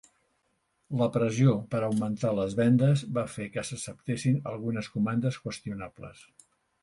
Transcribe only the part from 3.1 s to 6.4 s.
va fer que s'acceptessin algunes comandes qüestionables.